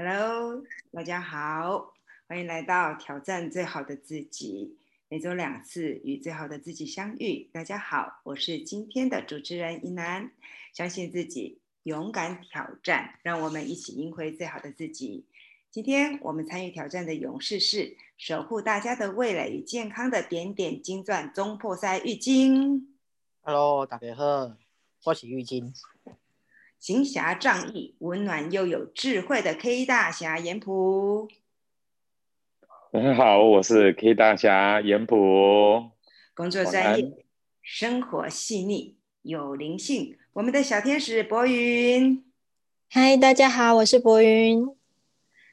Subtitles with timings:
[0.00, 1.92] Hello，大家好，
[2.28, 4.76] 欢迎来到挑战最好的自己，
[5.08, 7.50] 每周两次与最好的自己相遇。
[7.52, 10.30] 大家好，我是今天的主持人一楠，
[10.72, 15.26] 相信自己，勇敢挑战，让我们一起赢回最好的自己。
[15.72, 22.84] 今天我们参与挑战的勇士是守护大家的味蕾与健康的点点金钻中破塞浴巾。
[23.40, 24.54] Hello，大家好，
[25.06, 25.72] 我是浴巾。
[26.78, 31.28] 行侠仗义、温暖又有智慧的 K 大侠严普。
[32.92, 35.90] 大家好，我是 K 大侠严普。
[36.34, 37.24] 工作专业，
[37.60, 40.16] 生活细腻有灵性。
[40.34, 42.24] 我们的小天使博云。
[42.88, 44.64] 嗨，大家好，我是博云。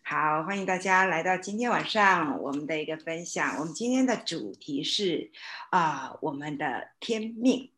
[0.04, 3.58] 好，欢迎大家来到今天晚上我们的一个分享。
[3.60, 5.32] 我们今天的主题是
[5.72, 7.72] 啊，我们的天命。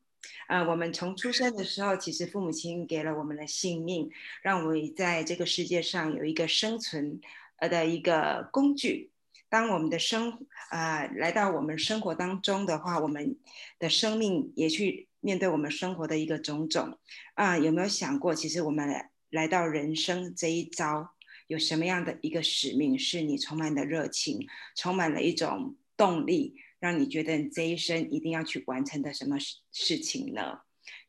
[0.47, 4.09] 呃，我们从出生的时候，其实父母亲给了我们的性命，
[4.41, 7.19] 让我们在这个世界上有一个生存
[7.57, 9.11] 呃的一个工具。
[9.49, 13.37] 当我们的生啊来到我们生活当中的话，我们
[13.77, 16.97] 的生命也去面对我们生活的一个种种
[17.33, 18.89] 啊，有没有想过，其实我们
[19.29, 21.13] 来到人生这一遭，
[21.47, 26.55] 有什么样的一个使命，是你充满的热情，充满了一种动力？
[26.79, 30.59] 让你觉得你这一生一定要去完成的什么事事情呢？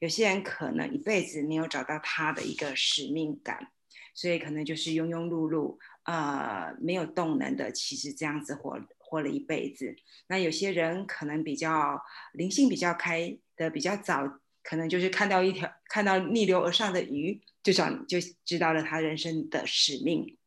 [0.00, 3.70] 有些人可能一辈子没有找到他的一个使命感，
[4.14, 9.94] 所以可能就是庸庸碌碌，呃，没有动能的，其实这样子活活了一辈子。
[10.28, 12.00] 那有些人可能比较
[12.32, 20.37] 灵性比较开的比较早，可能就是看到一条看到逆流而上的鱼，就找就知道了他人生的使命。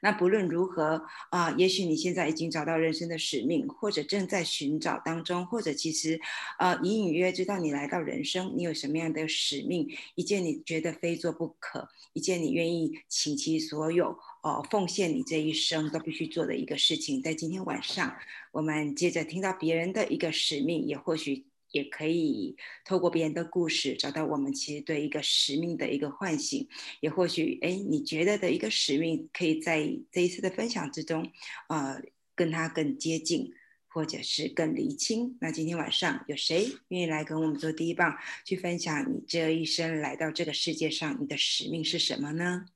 [0.00, 6.20] 那不论如何啊，也许你现在已经找到人生的使命，或者正在寻找当中，或者其实，
[6.58, 17.22] 呃，隐隐约约知道你来到人生，你有什么样的使命，一件你觉得非做不可，一件你愿意倾其所有，哦，奉献你这一生都必须做的一个事情。
[17.22, 18.14] 在今天晚上，
[18.52, 21.46] 我们接着听到别人的一个使命，也或许。
[21.74, 26.68] 也可以透过别人的故事找到我们其实对一个使命的一个唤醒，
[27.00, 31.28] 也或许哎，你觉得的一个使命可以在这一次的分享之中，
[31.68, 32.00] 呃，
[32.36, 33.52] 跟他更接近，
[33.88, 35.36] 或者是更厘清。
[35.40, 42.66] 那今天晚上有谁愿意来跟我们做第一棒，去分享你这一生来到这个世界上，你的使命是什么呢？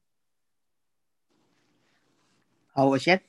[2.73, 3.23] 好，我先。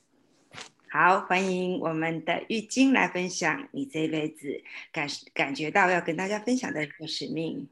[0.92, 7.68] 好，欢迎我们的玉晶来分享你这一辈子感感觉到要跟大家分享的一个使命。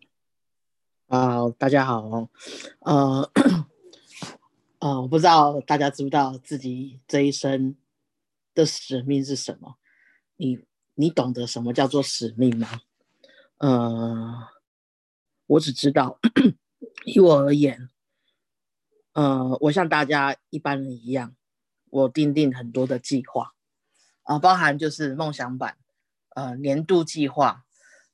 [1.08, 2.30] 啊，大家好，
[2.78, 3.28] 呃，
[4.78, 7.74] 呃，我不知道大家知不知道自己这一生
[8.54, 9.78] 的使命是什么？
[10.36, 10.60] 你
[10.94, 12.82] 你懂得什么叫做使命吗？
[13.56, 14.48] 呃，
[15.48, 16.20] 我只知道，
[17.04, 17.88] 以我而言，
[19.14, 21.34] 呃，我像大家一般人一样。
[21.90, 23.54] 我定定很多的计划
[24.22, 25.76] 啊，包含就是梦想版，
[26.36, 27.64] 呃，年度计划。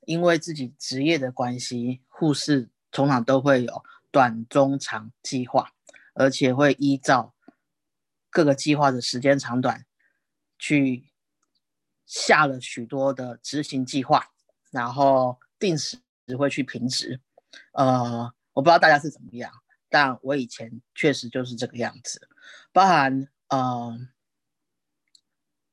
[0.07, 5.73] 因为自己职业的关系，护士通常都会有短、中、长计划，
[6.13, 7.35] 而且会依照
[8.29, 9.87] 各个计划的时间长短，
[10.59, 11.09] 去
[12.05, 14.27] 下了许多的执行计划，
[14.71, 15.97] 然后定时
[16.39, 17.23] 会去评值。
[17.73, 19.51] 呃，我不知道大家是怎么样，
[19.89, 22.29] 但我以前确实就是这个样子，
[22.75, 23.27] 包含。
[23.55, 24.09] 嗯，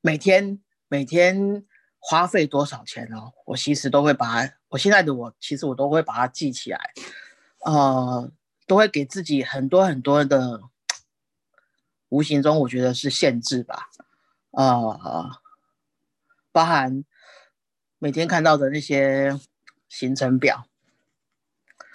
[0.01, 1.65] 每天每天
[1.97, 3.31] 花费多少钱呢？
[3.47, 6.93] 我其实都会把我现在的我，其实我都会把它记起来，
[7.65, 8.31] 呃，
[8.67, 10.61] 都会给自己很多很多的，
[12.09, 13.89] 无形中我觉得是限制吧，
[14.51, 15.31] 呃，
[16.51, 17.03] 包含
[17.97, 19.39] 每天看到的那些
[19.89, 20.67] 行程表，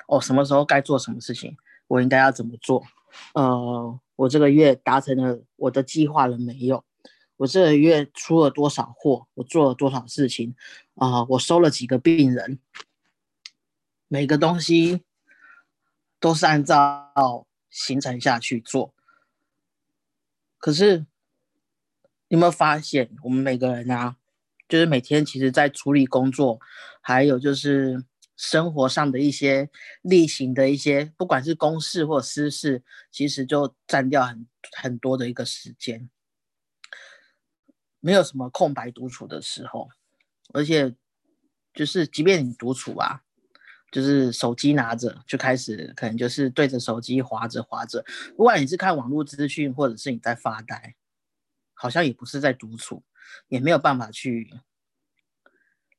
[0.09, 2.85] 哦，什么时候该做什么事情，我应该要怎么做，
[3.35, 4.01] 呃。
[4.17, 6.85] 我这个月达成了我的计划了没有？
[7.37, 9.29] 我这个月出了多少货？
[9.35, 10.55] 我做了多少事情？
[10.95, 12.59] 啊，我收了几个病人？
[14.09, 15.03] 每个东西
[16.19, 18.95] 都是按照行程下去做。
[20.59, 21.01] 可是，
[22.29, 24.17] 你有没有发现，我们每个人啊，
[24.69, 26.59] 就是每天其实在处理工作，
[27.01, 28.05] 还有就是。
[28.37, 29.71] 生活上的一些
[30.03, 34.47] 例行的一些，不管是公事或私事，其实就占掉很
[34.77, 36.11] 很多的一个时间，
[38.01, 39.89] 没有什么空白独处的时候，
[40.53, 40.95] 而且
[41.73, 43.23] 就是即便你独处啊，
[43.91, 48.05] 就是手机拿着就开始，可能就是对着手机划着划着，
[48.37, 50.95] 不管你是看网络资讯，或者是你在发呆，
[51.73, 53.03] 好像也不是在独处，
[53.49, 54.53] 也没有办法去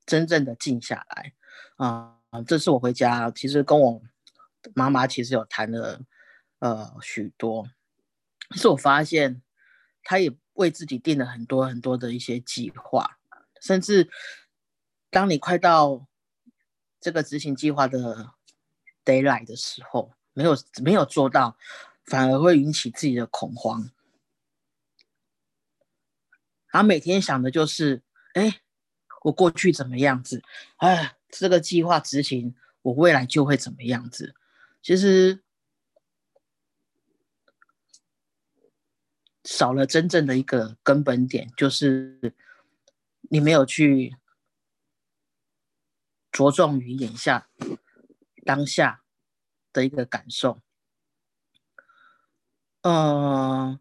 [0.06, 1.34] 真正的静下来
[1.78, 2.17] 啊。
[2.46, 4.02] 这次我回家，其实跟我
[4.74, 6.02] 妈妈其实有谈了，
[6.60, 7.70] 呃，许多。
[8.50, 9.42] 可是我发现
[10.04, 13.20] 她也为自己定了很多很多的一些计划，
[13.62, 14.10] 甚至
[15.10, 16.08] 当你快到
[17.00, 18.34] 这个执行计划的
[19.04, 21.58] d a y l i g h t 的时候，没有没有做到，
[22.06, 23.92] 反而会引起自己的恐慌。
[26.72, 28.04] 然后每天想的就是，
[28.34, 28.62] 哎，
[29.24, 30.44] 我过去怎么样子？
[30.78, 34.36] 哎，这个计划执行，我未来就会怎么样子？
[34.82, 35.44] 其实
[39.44, 42.34] 少了真正的一个根本点，就是
[43.30, 44.16] 你没有去
[46.32, 47.50] 着重于眼下
[48.46, 49.04] 当下
[49.74, 50.62] 的一个感受。
[52.82, 53.80] 嗯。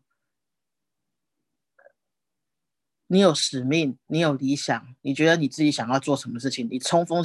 [3.09, 7.25] 你有使命，你有理想，你觉得你自己想要做什么事情，你冲锋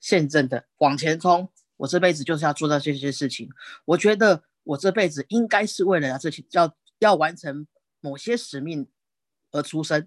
[0.00, 1.48] 陷阵的往前冲。
[1.78, 3.50] 我这辈子就是要做到这些事情。
[3.86, 7.66] 我觉得我这辈子应该是为了要这些，要要完成
[8.00, 8.86] 某些使命
[9.50, 10.06] 而出生。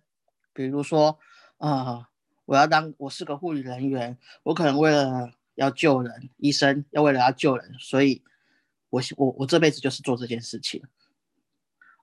[0.54, 1.20] 比如说，
[1.58, 2.10] 啊，
[2.46, 8.24] 我要当我是个护理人员，我可能为了要救人，医生要为了要救人，所以
[8.90, 10.84] 我我我这辈子就是做这件事情。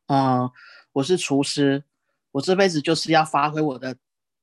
[0.06, 0.50] 啊，
[0.92, 1.84] 我是厨师。
[2.32, 3.96] 我这辈子就是要发挥我的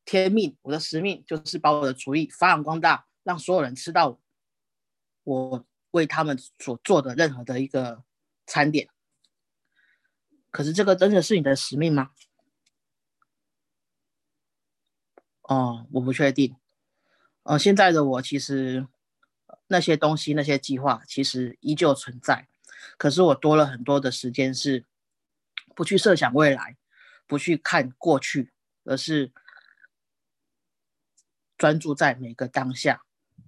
[0.05, 4.19] 天命，我的使命就是把我的厨艺发扬光大，让所有人吃到
[5.23, 8.03] 我为他们所做的任何的一个
[8.45, 8.89] 餐点。
[10.51, 12.09] 可是这个真的是你的使命吗？
[15.43, 16.55] 哦，我不确定。
[17.43, 18.87] 呃，现在的我其实
[19.67, 22.47] 那些东西、那些计划其实依旧存在，
[22.97, 24.85] 可是我多了很多的时间是
[25.75, 26.77] 不去设想未来。
[27.29, 28.51] 不去看过去，
[28.85, 29.31] 而是
[31.55, 33.03] 专注在每个当下。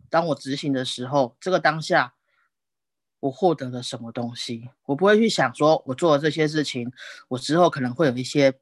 [0.08, 2.14] 当我执行的时候，这个当下
[3.22, 4.70] 我获得了什么东西？
[4.86, 6.94] 我不会去想说，我做了这些事情，
[7.30, 8.54] 我之后可能会有一些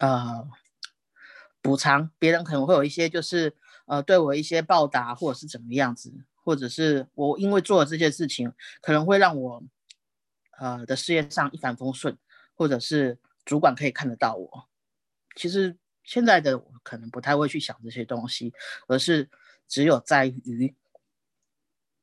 [0.00, 0.46] 呃
[1.62, 3.56] 补偿，别人可能会有一些就是
[3.86, 8.52] 呃对我一些报答，或者是怎么样子，或者是我因为做了这些事情，
[8.82, 9.62] 可能会让我
[10.58, 12.18] 呃的事业上一帆风顺，
[12.54, 13.18] 或者是。
[13.44, 14.68] 主管可以看得到我，
[15.34, 18.52] 其实现在的我可能不太会去想这些东西，
[18.86, 19.28] 而是
[19.66, 20.74] 只有在于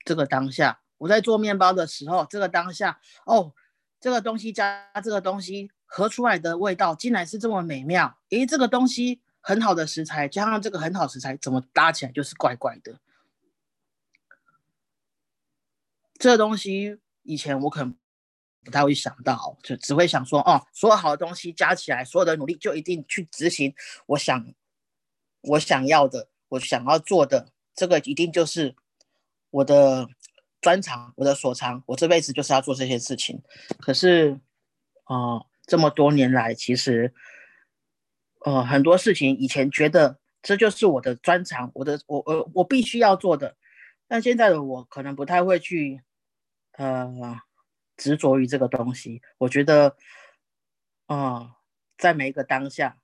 [0.04, 0.82] 这个当下。
[0.98, 3.54] 我在做面包的时候，这个当下，哦，
[4.00, 8.20] 这个东西加这个东西合出来的味道竟然是这么美妙。
[8.30, 13.00] 诶，这个东西很好的食材加上这个很好食材，怎么搭起来就是怪怪的？
[16.18, 17.99] 这东西以前我可能。
[18.64, 23.74] 不太会想到，就只会想说，哦，所有好的东西加起来，所有的努力就一定去执行。
[24.06, 24.46] 我想，
[25.42, 28.76] 我想要的，我想要做的，这个一定就是
[29.50, 30.10] 我的
[30.62, 31.82] 专长，我的所长。
[31.88, 33.42] 我这辈子就是要做这些事情。
[33.80, 34.40] 可是，
[35.06, 37.14] 哦，这么多年来，其实，
[38.46, 43.56] 呃，很多事情以前觉得这就是我的专长，我的，我，我，我必须要做的。
[44.08, 46.02] 但现在的我可能不太会去，
[46.74, 47.40] 呃。
[48.00, 49.98] 执着于这个东西，我觉得，
[51.08, 51.58] 啊，
[51.98, 52.98] 在每一个当下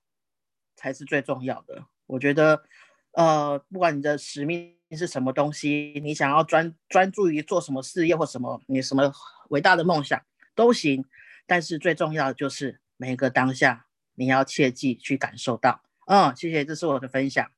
[0.78, 1.86] 才是最重要的。
[2.06, 2.64] 我觉得，
[3.12, 9.12] 呃，不管你的使命是什么东西，你想要专专注于做什么事业或什么，你什么
[9.50, 10.20] 伟大的梦想
[10.56, 11.06] 都行。
[11.46, 15.84] 但是最重要的就是每一个当下，你要切记去感受到。
[16.08, 17.52] 嗯，谢谢，这是我的分享。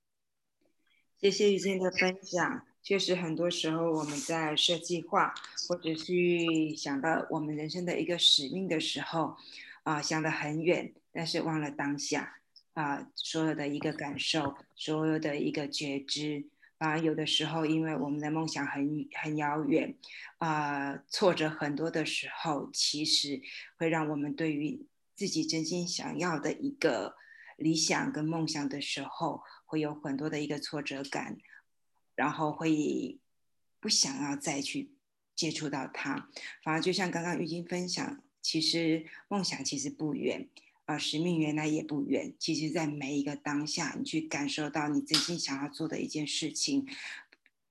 [1.20, 2.67] 谢谢雨欣的分享。
[2.88, 5.34] 确实，很多时候我们在设计划
[5.68, 9.36] 或者去想到我们人生的一个使命的时候，
[9.84, 12.38] 啊，想得很远，但是忘了当下
[12.76, 16.46] 啊，所有的一个感受，所有的一个觉知
[16.78, 19.94] 啊，有的时候因为我们的梦想很很遥远
[20.38, 23.42] 啊，挫折很多的时候，其实
[23.78, 27.18] 会让我们对于自己真心想要的一个
[27.58, 31.36] 理想跟梦想的时候，会有很多的一个挫折感。
[32.18, 33.18] 然后会
[33.80, 34.90] 不想要再去
[35.34, 36.28] 接触到它，
[36.62, 40.50] 反而就像刚刚玉晶分享，其实梦想其实不远，
[40.84, 42.34] 啊，使命原来也不远。
[42.38, 46.86] 其实，在每一个当下，你去感受到你真心想要做的一件事情，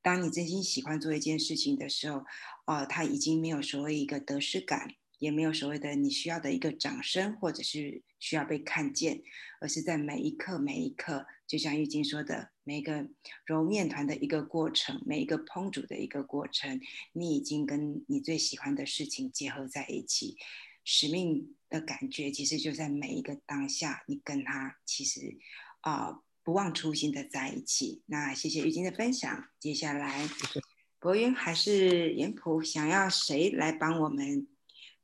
[0.00, 2.25] 当你真心喜欢做一件事情的时候，
[2.65, 4.95] 啊，它已经没有所谓一个得失感。
[5.19, 9.23] 也没有所谓的你需要的一个掌声，或者是需要被看见，
[9.62, 13.09] 而是在每一刻每一刻，就像玉晶说的，每个
[13.45, 16.81] 揉面团的一个过程，每一个烹煮的一个过程，
[17.12, 20.37] 你已经跟你最喜欢的事情结合在一起，
[20.85, 25.38] 使命的感觉其实就在每一个当下，你跟他其实
[25.81, 28.03] 啊不忘初心的在一起。
[28.07, 30.29] 那谢谢玉晶的分享，接下来
[30.99, 34.49] 博云还是严普，想要谁来帮我们？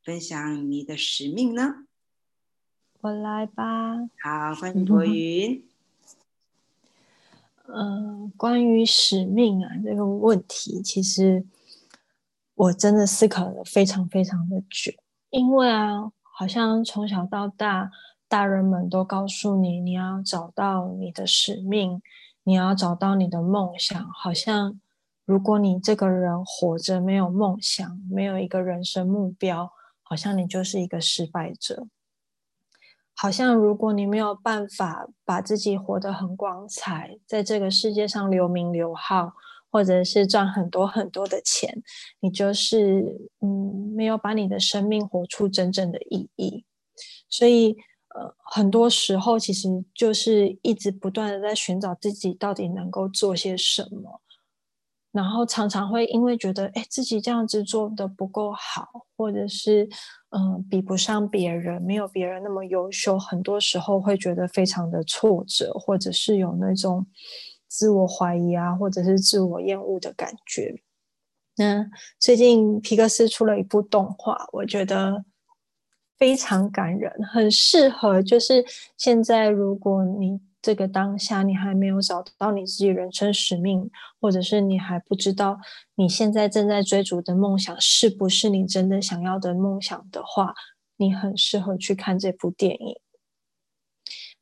[0.05, 1.87] 分享你的使命呢？
[3.03, 3.99] 我来吧。
[4.21, 5.72] 好，欢迎博云。
[7.75, 11.47] 嗯，关于使命啊这个问题，其实
[12.55, 14.93] 我真的思考了非常非常的久，
[15.31, 17.91] 因为啊，好像从小到大，
[18.29, 22.03] 大人们都告诉你，你要找到你的使命，
[22.45, 24.07] 你要找到你的梦想。
[24.13, 24.79] 好像
[25.25, 31.87] 如果你这个人活着没有梦想，没有一个人生目标，好像你就是一个失败者。
[33.15, 39.33] 好像如果你没有办法把自己活得很光彩，在这个世界上留名留号，
[39.71, 41.83] 或者是赚很多很多的钱，
[42.21, 46.65] 你就是嗯，没有把你的生命活出真正的意义。
[47.29, 47.77] 所以
[48.15, 54.21] 呃，很多时候其实就是一直不断的在寻找自己到底能够做些什么，
[55.13, 59.89] 然后常常会因为觉得哎自己这样子做的不够好，或者是。
[60.35, 67.07] 嗯，比不上别人，没有别人那么优秀，很多时候会觉得非常的挫折，或者是有那种
[67.69, 70.81] 自我怀疑啊，或者是自我厌恶的感觉。
[71.57, 71.87] 那
[72.19, 75.25] 最近皮克斯出了一部动画，我觉得
[76.19, 78.65] 非常感人，很适合，就是
[78.97, 80.41] 现在如果你。
[80.63, 83.91] 这个当下，你还没有找到你自己人生使命，
[84.21, 85.59] 或者是你还不知道
[85.97, 90.55] 你现在正在追逐的梦想是不是你真的想要的梦想的话，
[90.97, 92.97] 你很适合去看这部电影。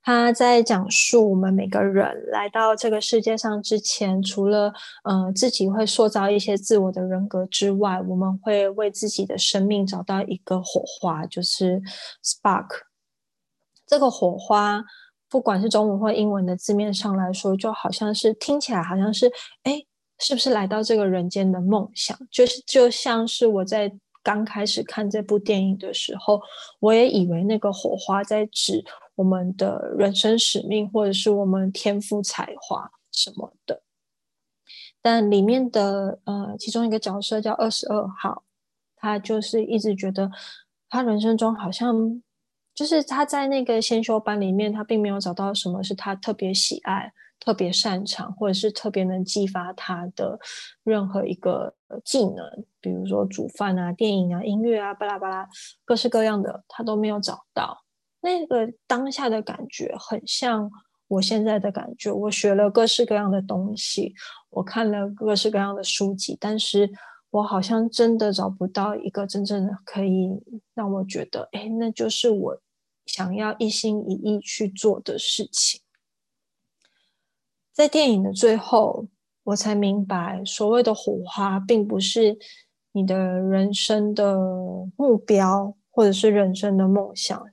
[0.03, 4.75] 他在讲述我们每个人来到这个世界上之前，除了
[5.05, 11.81] 呃自己会塑造一些自我的人格之外，我们会为自己的生命找到一个火花，就是
[12.23, 12.67] spark。
[13.87, 14.85] 这个火花。
[15.31, 19.31] 不管是中文或英文的字面上来说，就好像是听起来好像是，
[19.63, 19.81] 哎，
[20.19, 22.19] 是不是来到这个人间的梦想？
[22.33, 23.93] 就是就像是我在
[24.25, 26.43] 刚开始看这部电影的时候，
[26.81, 28.85] 我也以为那个火花在指
[29.15, 33.83] 我们的人生使命，或者是我们天赋才华什么的。
[35.01, 38.43] 但里面的呃，其中一个角色叫二十二号，
[38.97, 40.31] 他就是一直觉得
[40.89, 42.21] 他人生中好像。
[42.81, 50.39] 就是他在那个先修班里面，他并没有找到什么是他特别喜爱、特别擅长，或者是特别能激发他的
[50.83, 55.47] 任何一个技能，比如说煮饭啊、电影啊、音乐啊，巴拉巴拉，
[55.85, 57.85] 各式各样的他都没有找到。
[58.23, 60.71] 那个当下的感觉很像
[61.07, 62.11] 我现在的感觉。
[62.11, 64.15] 我学了各式各样的东西，
[64.49, 66.91] 我看了各式各样的书籍，但是。
[67.33, 70.29] 我好像真的找不到一个真正的可以
[70.75, 72.61] 让我觉得，哎，那就是我
[73.13, 75.81] 想要一心一意去做的事情。
[77.73, 79.09] 在电影的最后，
[79.43, 82.39] 我才明白，所谓的火花，并不是
[82.93, 84.37] 你的人生的
[84.97, 87.47] 目标，或者是人生的梦想，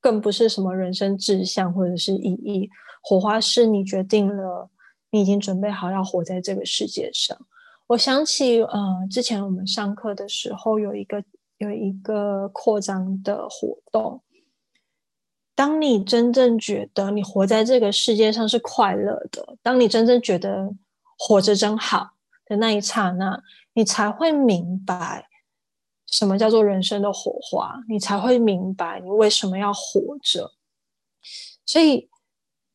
[0.00, 2.70] 更不是什么人生志向或者是意义。
[3.02, 4.70] 火花是你决定了，
[5.10, 7.36] 你已经准备好要活在这个世界上。
[7.88, 11.22] 我想起，呃，之前我们上课的时候有一个
[11.58, 14.22] 有一个扩张的活动。
[15.62, 20.68] 当你真正觉得你活在这个世界上是快乐的，当你真正觉得
[21.16, 22.14] 活着真好
[22.46, 23.40] 的那一刹那，
[23.72, 25.28] 你才会明白
[26.08, 30.50] 什么叫做人生的火花，你才会明白你为什么要活着。
[31.64, 32.08] 所以，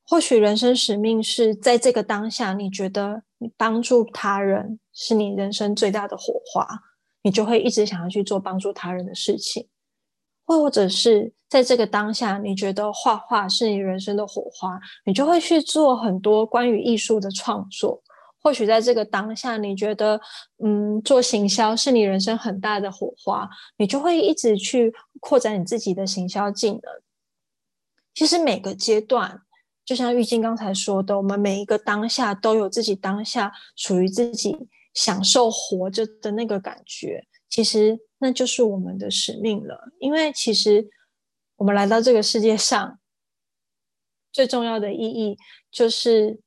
[0.08, 4.79] 或许人生使命是在这个当下，你觉得你帮助他人。
[4.94, 6.65] 是你人生最大的火花，
[7.22, 9.67] 你就会一直想要去做帮助他人的事情，
[10.48, 18.01] 或者是在这个当下，你觉得画画是你人生的火花，你就会去做很多关于艺术的创作。
[18.42, 20.20] 或许在这个当下，你觉得
[20.63, 26.82] 嗯，做行销是你人生很大的火花，你就会一直去扩展你自己的行销技能。
[28.16, 29.42] 其实每个阶段。
[29.86, 37.25] 就像玉晶刚才说的，我们每一个当下都有自己当下属于自己享受活着的那个感觉，
[37.58, 39.90] 其实那就是我们的使命了。
[39.98, 40.88] 因为其实
[41.56, 43.00] 我们来到这个世界上，
[44.32, 45.40] 最重要的意义
[45.72, 46.40] 就是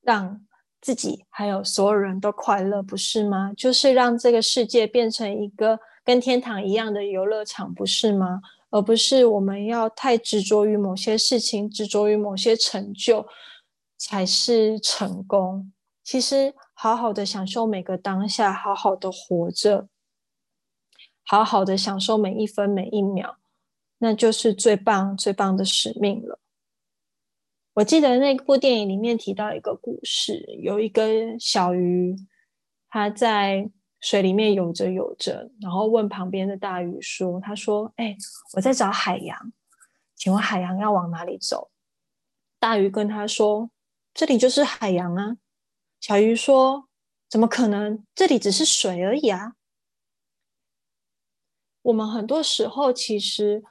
[0.00, 0.46] 让
[0.80, 3.52] 自己还有所有人都快乐，不是吗？
[3.56, 8.40] 就是让这个世界变成一个跟天堂一样的游乐场，不是吗？
[8.70, 13.26] 而不是我们要太执着于某些事情，执着于某些成就
[13.98, 15.72] 才是成功。
[16.04, 19.88] 其实，好好的享受每个当下，好好的活着，
[21.24, 23.36] 好好的享受每一分每一秒，
[23.98, 26.38] 那就是最棒最棒的使命了。
[27.74, 31.02] 我记得那部电影里面提到一个故事，有一个
[31.40, 32.14] 小鱼，
[32.88, 33.68] 它在
[34.00, 38.14] 水里面游着游着，然后问旁边的大鱼说：“他说，哎，
[38.54, 39.52] 我在找海洋，
[40.14, 41.70] 请问海洋要往哪里走？”
[42.60, 43.70] 大鱼跟他说
[44.14, 45.38] ：“这里就是海洋啊。”
[46.00, 46.88] 小鱼说
[47.28, 48.04] ：“怎么可能？
[48.14, 49.54] 这里只是水而已啊！”
[51.84, 53.62] 我们很多时候其实。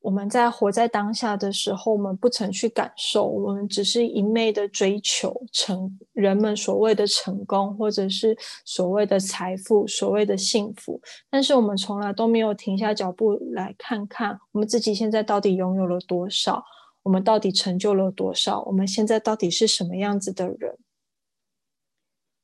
[0.00, 11.00] 我们在活在当下的时候，我们不曾去感受，我们只是一昧的追求成人们所谓的成功，或者是所谓的财富、所谓的幸福。
[11.28, 16.64] 但是我们从来都没有停下脚步来看看，我们自己现在到底拥有了多少，
[17.02, 20.78] 我们到底成就了多少，我们现在到底是什么样子的人？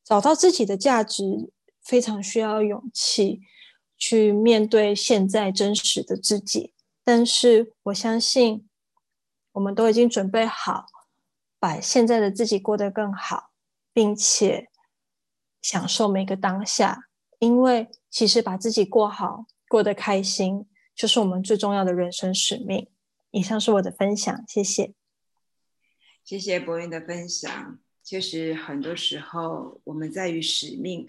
[0.05, 3.41] 找到自己的价值，非常需要勇气
[3.97, 6.75] 去面对现在真实的自己。
[7.03, 8.69] 但是我相信，
[9.53, 10.87] 我们都已经准备好，
[11.59, 13.51] 把现在的自己过得更好，
[13.93, 14.69] 并且
[15.61, 17.09] 享受每个当下。
[17.41, 22.89] 因为其实把自己过好、过得开心，就是我们最重要的人生使命。
[23.33, 24.95] 以上是我的分享，谢谢。
[26.25, 27.79] 谢谢博云的分享。
[28.03, 31.07] 确实，很多时候我们在于使命。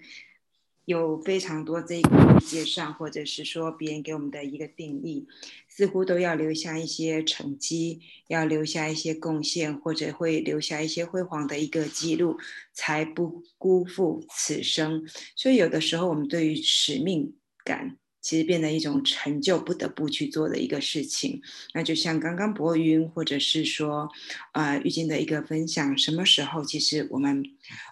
[0.86, 5.26] 有非常多这个世界上，或者是说别人给我们的一个定义，
[5.68, 12.38] 似乎都要留下一些成绩，要留下一些贡献，或者会留下一些辉煌的一个记录，
[12.72, 15.04] 才不辜负此生。
[15.34, 21.42] 所以有的时候，我们对于使命感，其实变得一种成就不得不去做的一个事情。
[21.74, 24.08] 那就像刚刚博云，或者是说，
[24.52, 27.42] 呃，玉静的一个分享，什么时候其实我们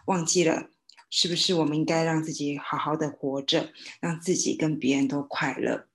[0.06, 0.70] 忘记了？
[1.16, 5.86] 是不是我们应该让自己好好的活着，让自己跟别人都快乐？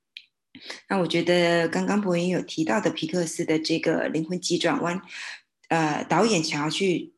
[0.88, 5.01] 那我觉得刚刚博云有提到的皮克斯的这个灵魂急转弯，
[5.67, 7.11] 呃，导演想要去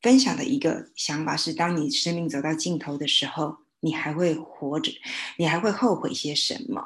[0.00, 4.92] 分享的一个想法是：当你生命走到尽头的时候，你还会活着，
[5.36, 6.84] 你还会后悔些什么？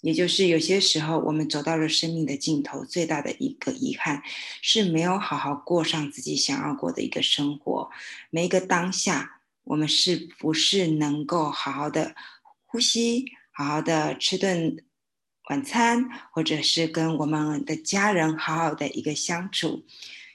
[0.00, 4.22] 也就是有些时候，我们走到了生命的尽头，最大的一个遗憾
[4.62, 7.90] 是没有好好过上自己想要过的一个生活，
[8.30, 9.33] 每一个当下。
[9.64, 12.14] 我们是不是能够好好的
[12.64, 14.76] 呼吸，好好的吃顿
[15.50, 19.84] 晚餐，或者是跟我们的家人好好的一个相处，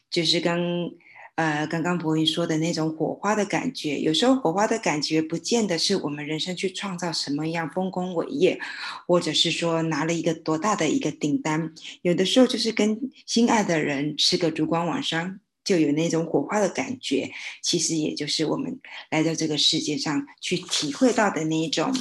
[0.09, 0.91] 就是跟
[1.35, 3.99] 呃刚刚博云说的那种火花的感觉。
[3.99, 8.59] 有时候火花的感觉不见得是我们人生去创造什么样丰功伟业，
[9.07, 15.39] 或者是说拿了一个多大的一个订单，有的时候就是跟心爱的人吃个烛光晚餐。
[15.69, 18.79] 就有那种火花的感觉，其实也就是我们
[19.11, 21.95] 来到这个世界上去体会到的那一种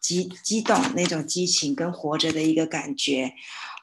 [0.00, 3.32] 激激动、那种激情跟活着的一个感觉，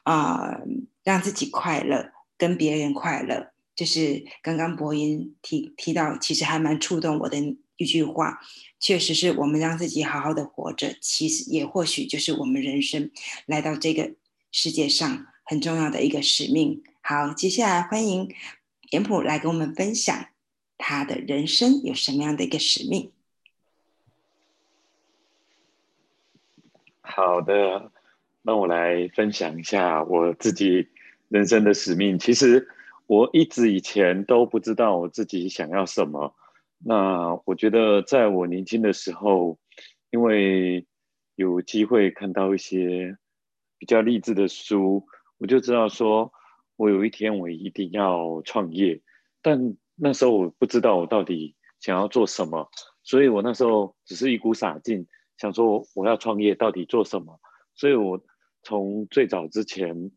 [0.04, 0.60] 啊，
[1.04, 7.38] 让自己快乐，跟别人快乐，就是刚刚博音提提到，其实还蛮触动我的
[7.78, 8.40] 一句话，
[8.78, 13.10] 确实是我们让自己好好的活着，其实也或许就是我们人生
[13.46, 14.12] 来到这个
[14.52, 16.82] 世界上很重要的一个使命。
[17.00, 18.28] 好，接下来欢迎。
[18.90, 20.26] 严普来跟我们分享
[20.76, 23.12] 他的人生有什么样的一个使命？
[27.00, 27.92] 好的，
[28.42, 30.88] 那我来分享一下我自己
[31.28, 32.18] 人生的使命。
[32.18, 32.68] 其实
[33.06, 36.34] 我一直以前都不知道我自己想要什么。
[36.78, 39.56] 那我觉得在我年轻的时候，
[40.10, 40.84] 因为
[41.36, 43.16] 有机会看到一些
[43.78, 45.06] 比较励志的书，
[45.38, 46.32] 我就知道说。
[46.80, 49.02] 我有一天我一定要创业，
[49.42, 52.70] 但那时候我不知道我到底想要做什么，
[53.02, 57.38] 所以我那时候只是一股傻劲，想说我要创业到底做什么。
[57.74, 58.24] 所以我
[58.62, 60.10] 从最早之前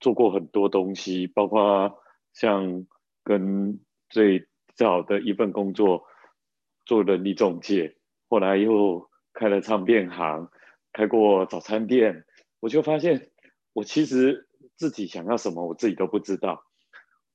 [0.00, 1.96] 做过很多东西，包括
[2.32, 2.88] 像
[3.22, 6.02] 跟最早的一份工作
[6.86, 7.94] 做人力中介，
[8.28, 10.50] 后来又开了唱片行，
[10.92, 12.24] 开过早餐店，
[12.58, 13.30] 我就发现
[13.74, 14.48] 我其实。
[14.80, 16.64] 自己想要什么，我自己都不知道。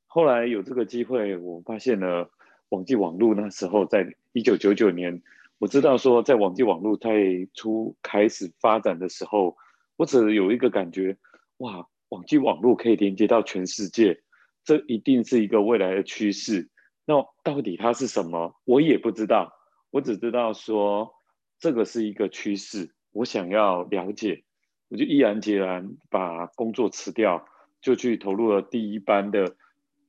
[0.08, 2.32] 后来有这个机会，我发现了
[2.70, 3.36] 网际网络。
[3.36, 5.22] 那时候在一九九九年，
[5.60, 7.12] 我知道说，在网际网络太
[7.54, 9.56] 初开始发展的时候，
[9.96, 11.18] 我只有一个感觉：
[11.58, 14.24] 哇，网际网络可以连接到全世界，
[14.64, 16.72] 这一定是一个未来的趋势。
[17.06, 19.54] 那到底它是什么，我也不知道。
[19.92, 21.14] 我只知道说，
[21.60, 24.45] 这个是一个趋势，我想要了解。
[24.90, 27.46] 我就毅然决然把工作辞掉，
[27.82, 29.56] 就去投入了第一班的，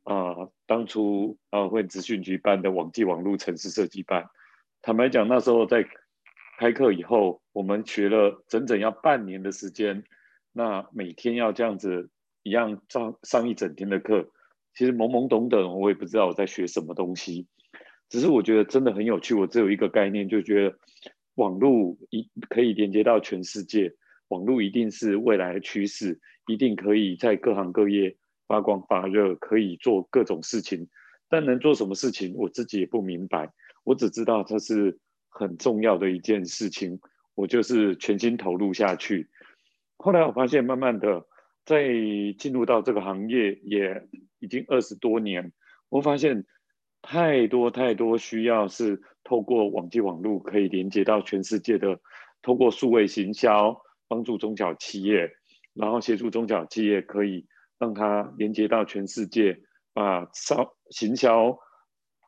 [0.04, 4.28] 啊，当初啊会资讯局办的网际网络城市设计班。
[4.82, 5.86] 坦白讲，那时候在
[6.58, 10.04] 开课以后，我们学了整整要半年的时间，
[10.52, 12.10] 那每天要这样子
[12.42, 14.30] 一样上上一整天的课，
[14.74, 17.46] 其实懵懵懂懂，我也不知道我在学什么东西。
[18.08, 20.78] 只是我觉得真的很有趣，我只有一个概念，就觉得
[21.34, 23.92] 网络一可以连接到全世界，
[24.28, 30.88] 网络一定是未来的趋势，一定可以在各行各业发光发热，可以做各种事情。
[31.28, 33.52] 但能做什么事情，我自己也不明白。
[33.84, 37.00] 我只知道这是很重要的一件事情，
[37.34, 39.28] 我就是全心投入下去。
[39.96, 41.26] 后来我发现，慢慢的
[41.64, 41.88] 在
[42.38, 44.08] 进入到这个行业，也
[44.38, 45.52] 已经二十多年，
[45.88, 46.44] 我发现
[47.02, 52.00] 太多太多需要是透过网际网络可以连接到全世界的，
[52.42, 55.30] 透过数位行销帮助中小企业，
[55.74, 57.46] 然后协助中小企业可以
[57.78, 59.60] 让它连接到全世界。
[59.92, 61.56] 把商行销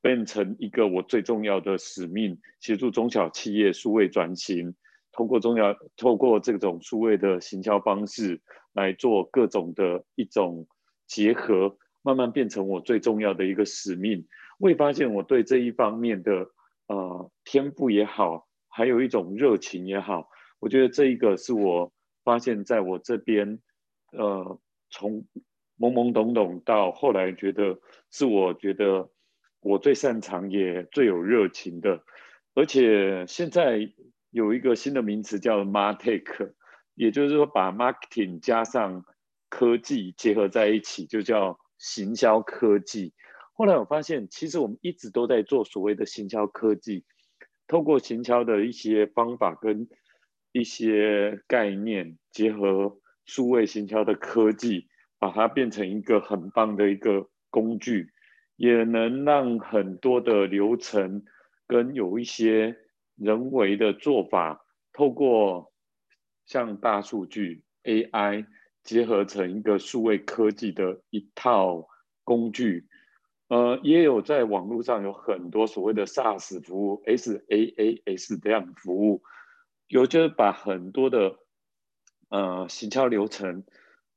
[0.01, 4.75] 变成一个我最重要的使命，协助中小企业数位转型，
[5.13, 8.41] 通过中小透过这种数位的行销方式
[8.73, 10.67] 来做各种的一种
[11.07, 14.27] 结合，慢慢变成我最重要的一个使命。
[14.59, 16.49] 我也发现我对这一方面的
[16.87, 21.93] 呃天赋也好，还有一种热情也好，我觉得这一个是我
[22.25, 23.59] 发现在我这边
[24.13, 25.27] 呃从。
[25.81, 27.79] 懵懵懂懂到后来，觉得
[28.11, 29.09] 是我觉得
[29.61, 32.03] 我最擅长也最有热情的，
[32.55, 33.89] 而且现在
[34.31, 36.53] 有一个新的名词叫 “martech”，
[36.97, 39.05] 也就是说把 marketing 加上
[39.49, 43.15] 科技结合在一起，就叫行销科技。
[43.53, 47.05] 后来我发现，其实我们一直都在做所谓的行销科技，
[47.69, 49.87] 透过行销的一些方法跟
[50.59, 54.89] 一些概念，结合数位行销的科技。
[55.21, 58.13] 把它变成一个很棒的一个工具，
[58.55, 61.25] 也能让很多的流程
[61.67, 62.77] 跟有一些
[63.17, 65.73] 人为的做法，透过
[66.47, 68.47] 像大数据 AI
[68.85, 71.89] 结合成一个数位科技的一套
[72.23, 72.87] 工具。
[73.49, 79.21] 呃，也有在网络上有很多所谓的 SaaS 服务，SaaS 这样的服务，
[79.89, 81.37] 有就是把很多的
[82.29, 83.65] 呃行销流程。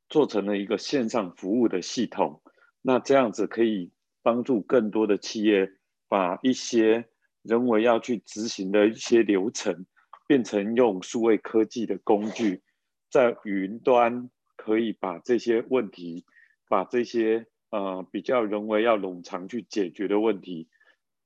[0.10, 2.42] 做成了一个线上服务的系统，
[2.82, 5.72] 那这样子可以帮助更多的企业
[6.10, 7.06] 把一些
[7.44, 9.86] 人为要去执行的一些流程，
[10.28, 12.62] 变成用数位科技的工具，
[13.10, 16.26] 在云端可以把这些问题，
[16.68, 20.68] 把这些呃比较人为要冗长去解决的问题，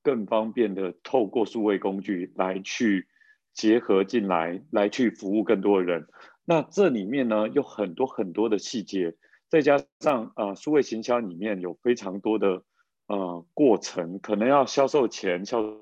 [0.04, 3.08] 更方便的透过数位工具来去
[3.56, 6.08] 结合进来，来去服务更多的人。
[6.44, 9.16] 那这里面呢有很多很多的细节，
[9.50, 12.64] 再加上啊，数位行销里面有非常多的
[13.08, 15.80] 呃过程，可能要销售前、销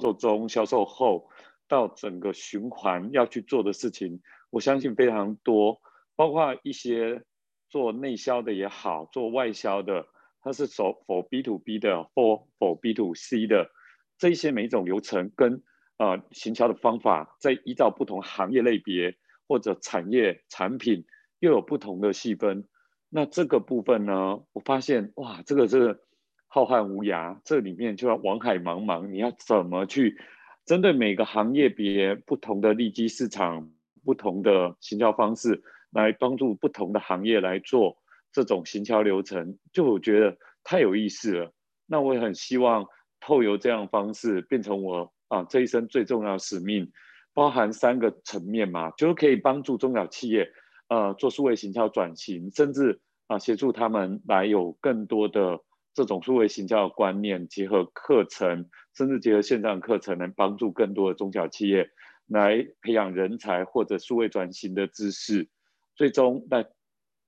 [0.00, 1.28] 售中、销售后，
[1.68, 5.80] 到整个循环要去做的事情，我相信非常多，
[6.16, 7.22] 包括一些
[7.68, 10.06] 做内销的也好，做外销的，
[10.40, 13.70] 它是否否 B to B 的，或否 B to C 的，
[14.16, 15.62] 这些每一种流程跟
[15.98, 19.14] 啊行销的方法，在依照不同行业类别。
[19.50, 21.06] 或者产业产品
[21.38, 22.68] 又有不同的细分，
[23.08, 24.42] 那这个部分呢？
[24.52, 26.00] 我发现哇，这个是
[26.48, 30.18] 浩瀚无涯，这里面就要网海茫茫，你要怎么去
[30.66, 33.72] 针对每个行业别不同的利基市场、
[34.04, 37.96] 不同的行销方式，来帮助不同的行业来做
[38.30, 41.54] 这种行销流程，就我觉得太有意思了。
[41.86, 42.84] 那我也很希望
[43.18, 46.90] 透由这样方式，变成我啊这一生最重要的使命。
[47.34, 50.50] 包含三个层面嘛，就是可以帮助中小企业，
[50.88, 55.60] 呃，做数位行销转型，甚至啊，协助他们来有更多的
[55.94, 61.88] 这种数位行销的观念，结合课程，甚至结合线上课程，能帮助更多的中小企业
[62.26, 65.48] 来培养人才或者数位转型的知识，
[65.94, 66.66] 最终在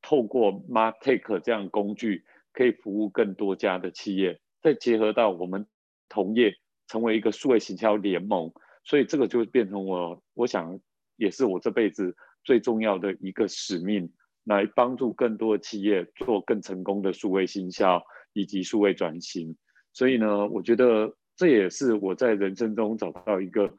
[0.03, 5.69] 透过 Martech 这样工具，可以服务更多家的企业，再结合到我们
[6.09, 6.57] 同业，
[6.91, 8.53] 成为一个数位行销联盟。
[8.83, 10.81] 所以这个就变成我，我想
[11.17, 14.11] 也是我这辈子最重要的一个使命，
[14.45, 19.57] 来帮助更多的企业做更成功的数位行销以及数位转型。
[19.93, 23.73] 所以呢，我觉得这也是我在人生中找到一个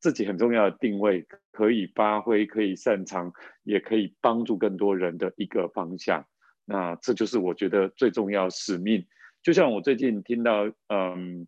[0.00, 3.32] 自己很重要的定位，可以发挥、可以擅长，
[3.64, 6.24] 也可以帮助更多人的一个方向。
[6.64, 9.04] 那这就是我觉得最重要使命。
[9.42, 11.46] 就像我最近听到，嗯，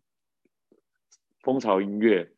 [1.45, 2.31] 蜂巢音乐。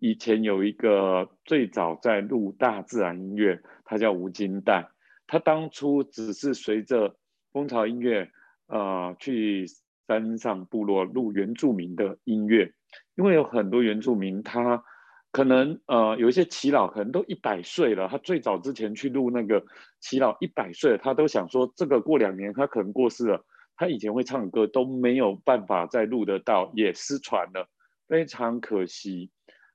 [0.00, 4.88] 以前有一个最早在录大自然音乐，他叫吴金蛋。
[5.28, 7.16] 他当初只是随着
[7.52, 8.28] 蜂巢音乐，
[8.66, 9.64] 呃，去
[10.08, 12.72] 山上部落录原住民的音乐。
[13.14, 14.82] 因为有很多原住民，他
[15.30, 18.08] 可能呃有一些耆老，可能都一百岁了。
[18.08, 19.64] 他最早之前去录那个
[20.00, 23.44] 耆老一百岁，他都想说这个过两年他可能过世了。
[23.76, 27.68] 他以前会唱歌都没有办法再录得到，也失传了，
[28.08, 29.30] 非常可惜。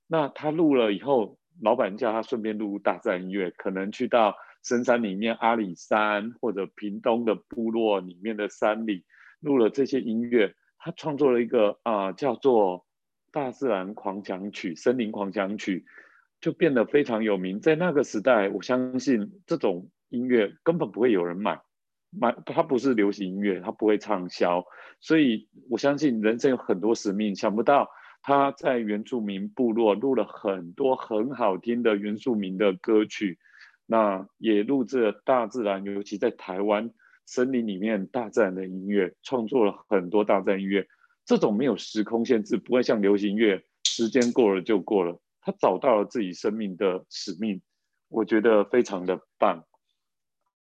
[0.08, 9.06] 那他录了以后，老板叫他顺便录大自然音乐，可能去到深山里面阿里山或者屏东的部落里面的山里
[9.40, 10.56] 录了这些音乐。
[10.78, 12.80] 他创作了一个啊叫做
[13.32, 15.86] 《大自然狂想曲》《森林狂想曲》，
[16.42, 17.62] 就变得非常有名。
[17.62, 21.62] 在那个时代，我相信这种音乐根本不会有人买，
[22.12, 24.66] 买它不是流行音乐，它不会畅销。
[25.00, 27.90] 所以我相信人生有很多使命，想不到。
[28.26, 33.38] 他在原住民部落录了很多很好听的原住民的歌曲，
[33.86, 36.90] 那也录制了大自然，尤其在台湾
[37.26, 40.88] 森林里面大自然的音乐，创作了很多大自然音乐。
[41.26, 45.20] 这种没有时空限制，不会像流行乐，时间过了就过了。
[45.42, 47.62] 他找到了自己生命的使命，
[48.08, 49.66] 我觉得非常的棒。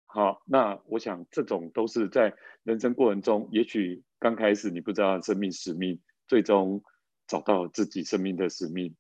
[0.05, 2.33] 好，那我想这种都是在
[2.63, 6.83] 人生过程中，也许刚开始你不知道生命使命，最终。
[7.27, 8.95] 找到自己生命的使命。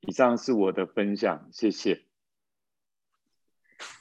[0.00, 2.02] 以上是我的分享，谢谢。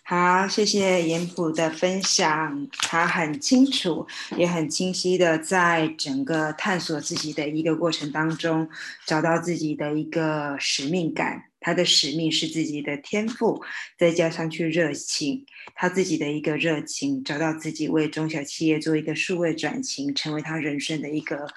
[0.04, 8.70] 好，谢谢严普的分享，他很清楚，也很清晰的在整个探索自己的一个过程当中，
[9.06, 11.50] 找到自己的一个使命感。
[11.60, 13.62] 他的使命是自己的天赋，
[13.98, 15.46] 再加上去热情，
[15.76, 21.48] 他自己的一个热情，找到自己为中小企业做一个数位转型，成为他人生的一个。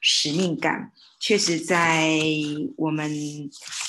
[0.00, 2.10] 使命感确实在
[2.76, 3.10] 我们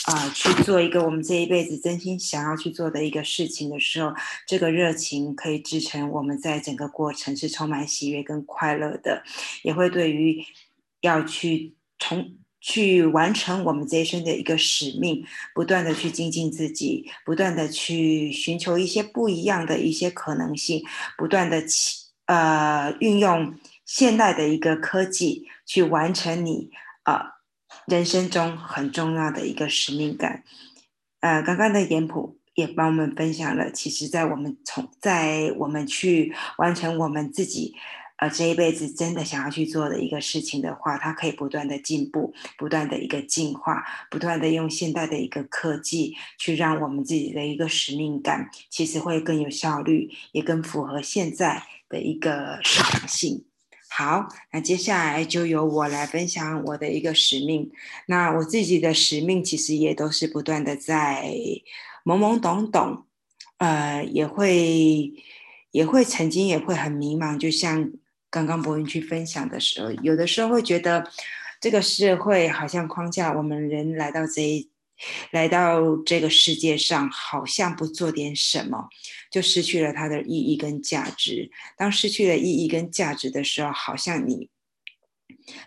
[0.05, 4.13] 啊去做一个我们这一辈子真心想要去做的一个事情的时候，
[4.45, 9.23] 这个热情可以支撑我们在整个过程是充满喜悦跟快乐的，
[9.63, 10.43] 也会对于
[10.99, 15.23] 要去从去完成我们这一生的一个使命，
[15.55, 20.83] 不断的去精进自己，不断的去寻求一些不一样的一些可能性，
[21.17, 23.55] 不断的起呃运用。
[23.93, 26.69] 现代的一个科技去完成你
[27.03, 27.41] 啊
[27.85, 30.45] 人生中很重要的一个使命感，
[31.19, 37.75] 呃，刚刚的严普也帮我们分享了，其实，在我们从在我们去完成我们自己
[38.15, 53.43] 呃这一辈子真的想要去做的一个事情的话，它可以不断的进步，不断的一个进化，不断的用现代的一个科技去让我们自己的一个使命感，其实会更有效率，也更符合现在的一个市场性。
[53.93, 57.69] 好，那接下来就由我来分享我的一个使命。
[58.05, 61.29] 那我自己的使命其实也都是不断的在
[62.05, 63.05] 懵懵懂懂，
[63.57, 65.11] 呃，也会
[65.71, 67.37] 也会曾经也会很迷茫。
[67.37, 67.91] 就像
[68.29, 71.11] 刚刚博云去分享的时候，有的时候会觉得
[71.59, 74.71] 这个社会好像框架我们人来到这一。
[75.31, 78.87] 来到这个世界上，好像不做点什么，
[79.31, 81.49] 就失去了它的意义跟价值。
[81.75, 84.49] 当失去了意义跟价值的时候，好像你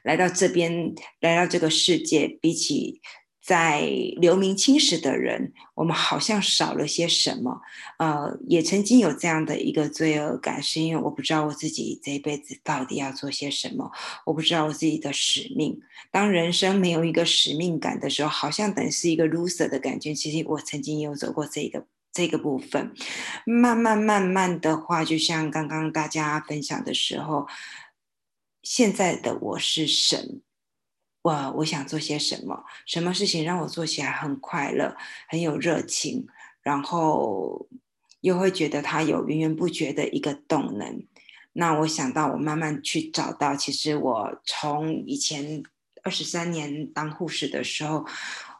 [0.03, 3.01] 来到这边，来到这个世界，比起。
[3.47, 3.83] 在
[4.17, 7.61] 留名青史的人，我们好像少了些什么。
[7.99, 13.93] 呃，也曾经有这样的一个罪恶感，是因为我不知道我自己这一辈子到底要做些什么，
[14.25, 15.79] 我不知道我自己的使命。
[16.11, 20.15] 当人生没有一个使命感的时候，好像等于是一个 loser 的感觉。
[20.15, 22.95] 其实我曾经有走过这个这个部分，
[23.45, 27.49] 慢慢慢慢的话，就像刚刚大家分享的时候，
[28.63, 30.41] 现在的我是神。
[31.23, 32.65] 我我想做些什么？
[32.87, 34.95] 什么事情让我做起来很快乐、
[35.27, 36.27] 很有热情，
[36.63, 37.67] 然后
[38.21, 41.05] 又会觉得它有源源不绝的一个动能？
[41.55, 45.63] 那我想到，我慢慢去找到，其实我从以前
[46.03, 48.07] 二十三年当护士的时候，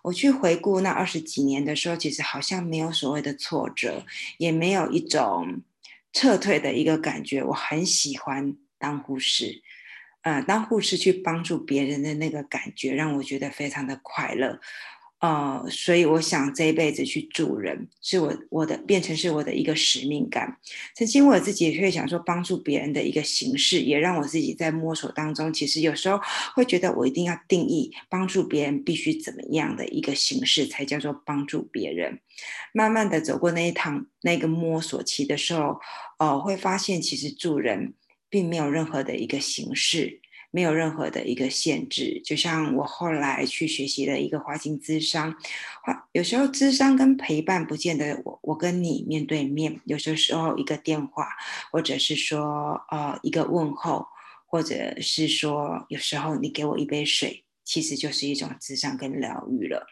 [0.05, 4.05] 我去回顾那二十几年的时候，其实好像没有所谓的挫折，
[4.37, 5.63] 也没有一种
[6.13, 7.43] 撤退的一个感觉。
[7.43, 9.63] 我很喜欢当护士。
[10.21, 14.61] 呃，当护士去帮助别人的那个感觉，让我觉得非常的快乐，
[15.21, 20.59] 呃，所以我想这一辈子去助人，是我我的变成是我的一个使命感。
[20.95, 26.21] 曾经我自己也会想说，帮助别人的一个形式，也让我自己在摸索当中，其实有时候
[26.55, 32.21] 会觉得我一定要定义帮助别人必须怎么样的一个形式才叫做帮助别人。
[32.75, 35.81] 慢慢的走过那一趟那个摸索期的时候，
[36.19, 37.95] 呃，会发现其实助人。
[38.31, 40.21] 并没有任何的一个形式，
[40.55, 42.23] 没有任何的一个限制。
[42.25, 45.35] 就像我后来去学习的一个花境智商，
[45.83, 51.27] 花有时候智商跟陪伴不见得我我跟你面对面，有些时候一个电话，
[51.73, 54.07] 或者是说呃一个问候，
[54.47, 59.85] 或者是说有时候你给我一杯水，其实就是一种智商跟疗愈了。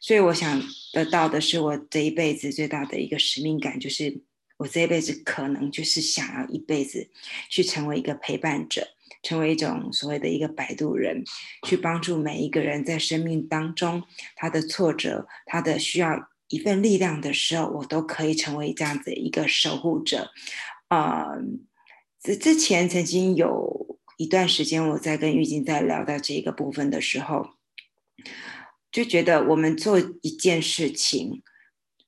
[0.00, 4.20] 所以我想得到的是我这一辈子最大的一个使命感，就是。
[4.60, 7.08] 我这一辈子可能就是想要一辈子
[7.48, 8.86] 去成为一个陪伴者，
[9.22, 11.24] 成为一种所谓的一个摆渡人，
[11.66, 14.02] 去帮助每一个人在生命当中
[14.36, 20.30] 他的挫折，他的需要一份力量的时候，我都可以成为这样子一个守护者。
[20.88, 21.34] 啊，
[22.22, 27.50] 之之前曾经有一段时间，我在跟玉晶在聊到这个部分的时候，
[28.90, 31.42] 就觉得我们做一件事情。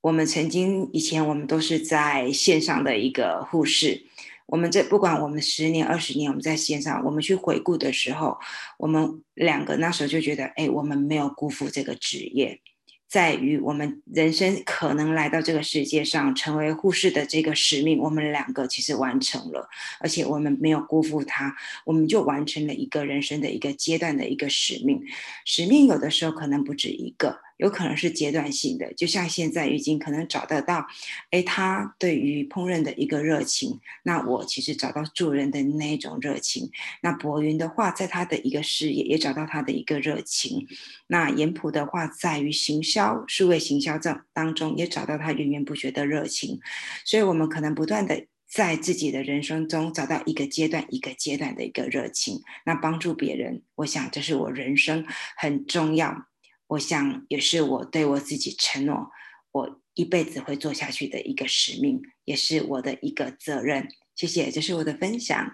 [0.01, 4.07] 我们曾经以前，我们都是在线上的一个护士。
[4.47, 8.39] 我们这不管我们十年、二十年，我们在线上，我们去回顾的时候，
[8.79, 12.61] 我们两个那时候就觉得，哎，我们没有辜负这个职业。
[13.09, 19.69] 在于我们人生可能来到这个世界上成为护士的这个使命，我们两个其实完成了，
[20.01, 25.03] 而且我们没有辜负它，我们就完成了一个人生的一个阶段的一个使命。
[25.45, 27.39] 使命有的时候可能不止一个。
[27.63, 30.85] 有可能是阶段性的，就像现在已经可能找得到，
[31.31, 33.79] 哎，他对于烹饪的一个热情。
[34.03, 36.69] 那我其实找到助人的那一种热情。
[37.03, 40.67] 那博云的话，在他的一个事业也找到他的一个热情。
[41.07, 46.59] 那严普的话，在于行销、数位行销这当中也找到他源源不绝的热情。
[47.05, 52.43] 所以，我们可能不断的在自己的人生中找到一个阶段、一个阶段的一个热情。
[52.67, 56.27] 那帮助别人，我想这是我人生很重要。
[56.73, 59.11] 我想也是我对我自己承诺，
[59.51, 63.89] 我一辈子会做下去的一个使命，也是我的一个责任。
[64.15, 65.53] 谢谢，这是我的分享。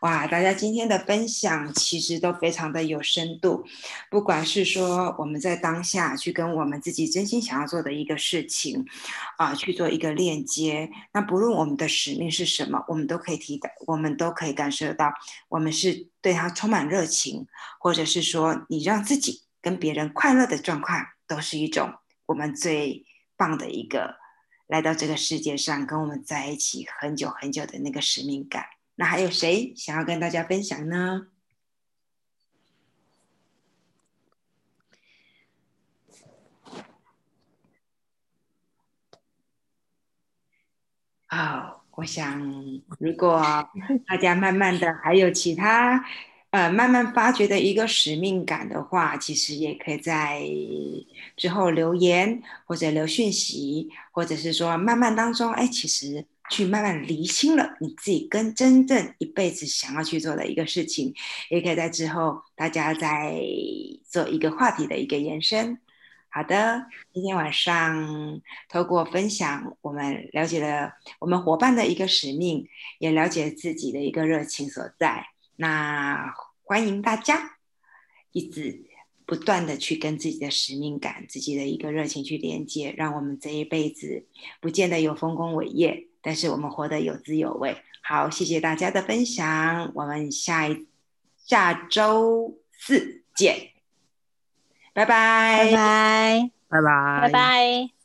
[0.00, 3.64] 哇，大家今天的分享其实都非常的有深度，
[4.10, 8.84] 不管是说我们在当下去跟我们自己真心想要做的一个事情
[9.38, 10.90] 啊，去做一个链接。
[11.12, 15.12] 那不论我们的使命是什么，我们都可以提的，我们都可以感受到，
[15.48, 17.46] 我们是对他充满热情，
[17.78, 19.45] 或者是说你让自己。
[19.66, 21.92] 跟别人快乐的状况，都是一种
[22.26, 23.04] 我们最
[23.36, 24.14] 棒的一个
[24.68, 28.64] 来到这个世界上跟我们在一起很久很久的那个使命感。
[28.94, 31.26] 那还有谁想要跟大家分享呢？
[41.26, 42.40] 好，我想
[43.00, 43.42] 如果
[44.06, 46.04] 大家慢慢的还有其他。
[46.50, 50.42] 呃，慢慢发掘的一个使命感的话，其实也可以在
[51.36, 61.12] 之后留言或者留讯息，或者是说慢慢当中，哎，其实去慢慢厘清了你自己跟真正一辈子想要去做的一个事情，
[61.50, 63.34] 也可以在之后大家再
[64.08, 65.78] 做一个话题的一个延伸。
[66.30, 72.66] 好的，今天晚上透过分享，我们了解了我们伙伴的一个使命，
[72.98, 75.26] 也了解自己的一个热情所在。
[75.56, 76.34] 那。
[76.68, 77.58] 欢迎大家
[78.32, 78.86] 一直
[79.24, 84.26] 不断的去跟自己的使命感、自己的一个热情去连接，让我们这一辈子
[84.60, 87.76] 不见得有丰功伟业，但是我们活得有滋有味。
[88.02, 90.88] 好，谢谢大家的分享，我们下一
[91.36, 93.70] 下周四见，
[94.92, 97.95] 拜拜，拜拜，拜拜，拜拜。